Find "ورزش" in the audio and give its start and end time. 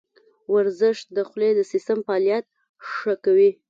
0.53-0.97